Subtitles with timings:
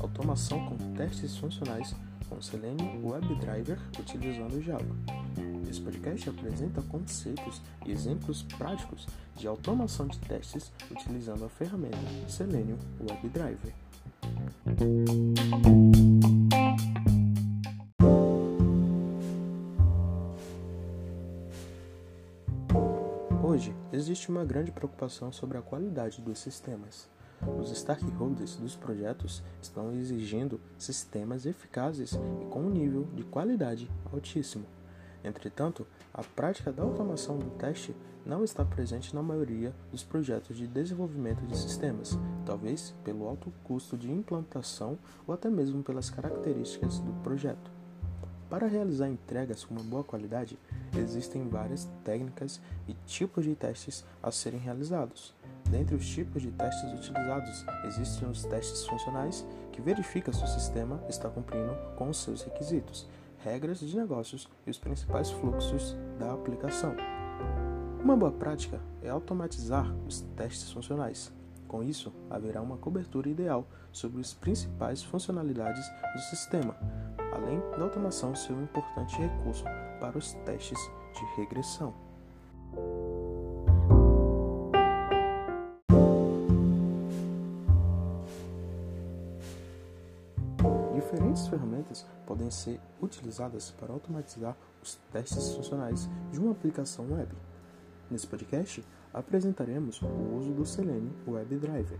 [0.00, 1.94] Automação com testes funcionais
[2.28, 4.96] com Selenium WebDriver utilizando Java.
[5.68, 9.06] Esse podcast apresenta conceitos e exemplos práticos
[9.36, 11.98] de automação de testes utilizando a ferramenta
[12.28, 13.74] Selenium WebDriver.
[23.58, 27.08] Hoje, existe uma grande preocupação sobre a qualidade dos sistemas.
[27.60, 34.64] Os stakeholders dos projetos estão exigindo sistemas eficazes e com um nível de qualidade altíssimo.
[35.24, 40.68] Entretanto, a prática da automação do teste não está presente na maioria dos projetos de
[40.68, 42.16] desenvolvimento de sistemas,
[42.46, 44.96] talvez pelo alto custo de implantação
[45.26, 47.72] ou até mesmo pelas características do projeto.
[48.48, 50.56] Para realizar entregas com uma boa qualidade,
[50.96, 55.34] existem várias técnicas e tipos de testes a serem realizados.
[55.70, 61.02] Dentre os tipos de testes utilizados, existem os testes funcionais, que verificam se o sistema
[61.08, 63.06] está cumprindo com os seus requisitos,
[63.38, 66.96] regras de negócios e os principais fluxos da aplicação.
[68.02, 71.32] Uma boa prática é automatizar os testes funcionais.
[71.66, 76.74] Com isso, haverá uma cobertura ideal sobre as principais funcionalidades do sistema,
[77.32, 79.64] além da automação ser um importante recurso
[80.00, 80.78] para os testes
[81.14, 81.94] de regressão.
[90.94, 97.32] Diferentes ferramentas podem ser utilizadas para automatizar os testes funcionais de uma aplicação web.
[98.10, 101.98] Nesse podcast, apresentaremos o uso do Selenium WebDriver.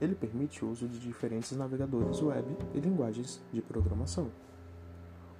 [0.00, 4.30] Ele permite o uso de diferentes navegadores web e linguagens de programação.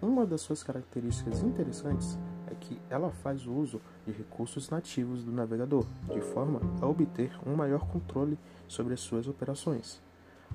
[0.00, 5.84] Uma das suas características interessantes é que ela faz uso de recursos nativos do navegador,
[6.12, 8.38] de forma a obter um maior controle
[8.68, 10.00] sobre as suas operações.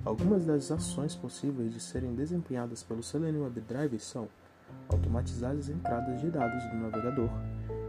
[0.02, 4.28] Algumas das ações possíveis de serem desempenhadas pelo Selenium WebDriver são
[4.88, 7.28] automatizar as entradas de dados do navegador,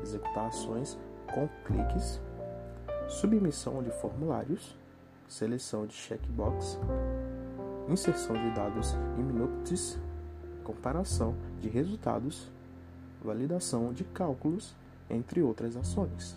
[0.04, 1.00] executar ações
[1.34, 2.22] com cliques,
[3.08, 4.78] submissão de formulários,
[5.28, 6.78] seleção de checkbox,
[7.90, 9.98] inserção de dados em Minutes,
[10.66, 12.48] comparação de resultados,
[13.24, 14.76] validação de cálculos,
[15.09, 16.36] entre outras ações.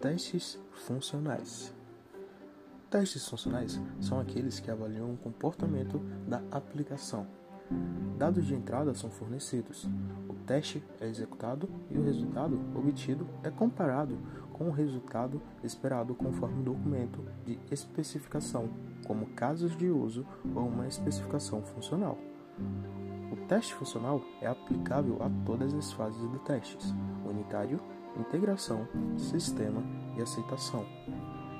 [0.00, 1.74] Testes funcionais.
[2.88, 7.26] Testes funcionais são aqueles que avaliam o comportamento da aplicação.
[8.16, 9.88] Dados de entrada são fornecidos,
[10.28, 14.16] o teste é executado e o resultado obtido é comparado
[14.52, 18.70] com o resultado esperado conforme o documento de especificação,
[19.04, 22.16] como casos de uso ou uma especificação funcional.
[23.32, 26.94] O teste funcional é aplicável a todas as fases do testes,
[27.26, 27.80] unitário,
[28.16, 28.86] integração,
[29.16, 29.82] sistema
[30.16, 30.84] e aceitação.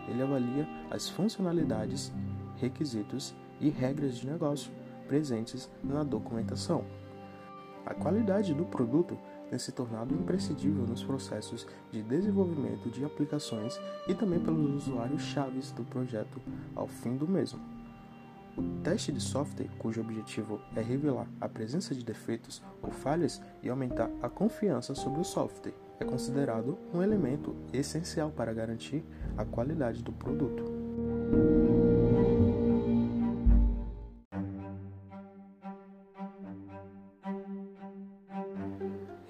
[0.09, 2.13] Ele avalia as funcionalidades,
[2.57, 4.71] requisitos e regras de negócio
[5.07, 6.85] presentes na documentação.
[7.85, 14.15] A qualidade do produto tem se tornado imprescindível nos processos de desenvolvimento de aplicações e
[14.15, 16.41] também pelos usuários chaves do projeto
[16.77, 17.59] ao fim do mesmo.
[18.57, 23.71] O teste de software, cujo objetivo é revelar a presença de defeitos ou falhas e
[23.71, 29.05] aumentar a confiança sobre o software, é considerado um elemento essencial para garantir
[29.37, 30.65] a qualidade do produto.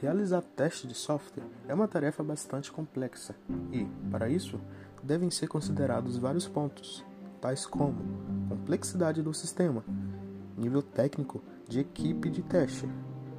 [0.00, 3.34] Realizar teste de software é uma tarefa bastante complexa
[3.72, 4.60] e, para isso,
[5.02, 7.04] devem ser considerados vários pontos,
[7.40, 7.96] tais como
[8.48, 9.84] complexidade do sistema,
[10.56, 12.88] nível técnico de equipe de teste,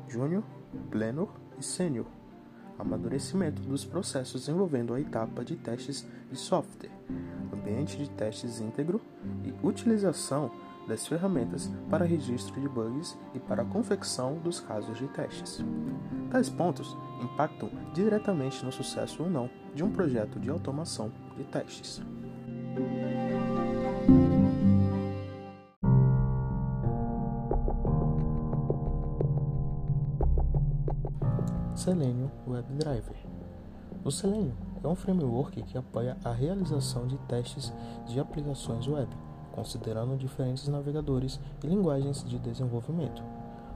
[0.07, 0.43] júnior,
[0.91, 2.05] pleno e sênior,
[2.79, 6.91] amadurecimento dos processos envolvendo a etapa de testes de software,
[7.53, 9.01] ambiente de testes íntegro
[9.43, 10.49] e utilização
[10.87, 15.63] das ferramentas para registro de bugs e para a confecção dos casos de testes.
[16.31, 22.01] Tais pontos impactam diretamente no sucesso ou não de um projeto de automação de testes.
[31.89, 33.15] Selenium WebDriver.
[34.05, 34.53] O Selenium
[34.83, 37.73] é um framework que apoia a realização de testes
[38.05, 39.09] de aplicações web
[39.51, 43.23] considerando diferentes navegadores e linguagens de desenvolvimento.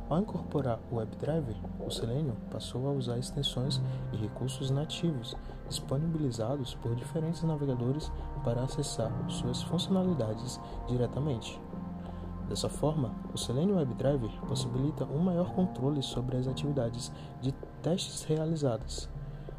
[0.07, 3.81] Ao incorporar o WebDriver, o Selenium passou a usar extensões
[4.11, 5.35] e recursos nativos
[5.67, 8.11] disponibilizados por diferentes navegadores
[8.43, 11.59] para acessar suas funcionalidades diretamente.
[12.47, 17.11] Dessa forma, o Selenium WebDriver possibilita um maior controle sobre as atividades
[17.41, 17.51] de
[17.81, 19.09] testes realizadas.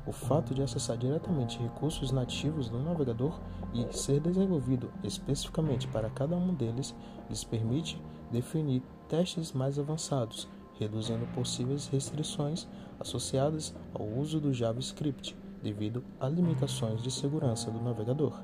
[0.06, 3.40] O fato de acessar diretamente recursos nativos do navegador
[3.72, 6.94] e ser desenvolvido especificamente para cada um deles
[7.28, 8.00] lhes permite
[8.30, 10.46] definir testes mais avançados,
[10.78, 12.68] reduzindo possíveis restrições
[13.00, 18.42] associadas ao uso do JavaScript devido a limitações de segurança do navegador.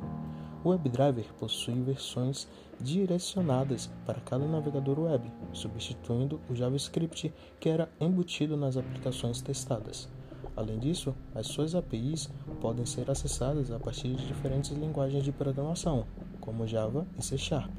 [0.62, 2.46] O WebDriver possui versões
[2.78, 10.08] direcionadas para cada navegador web, substituindo o JavaScript que era embutido nas aplicações testadas.
[10.54, 12.28] Além disso, as suas APIs
[12.60, 16.04] podem ser acessadas a partir de diferentes linguagens de programação,
[16.40, 17.70] como Java e C Sharp.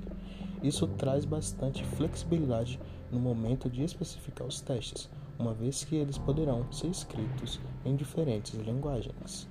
[0.64, 2.80] Isso traz bastante flexibilidade
[3.12, 8.54] no momento de especificar os testes, uma vez que eles poderão ser escritos em diferentes
[8.60, 9.48] linguagens.